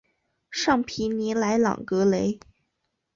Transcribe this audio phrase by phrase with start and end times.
[0.49, 2.39] 尚皮尼莱朗格雷。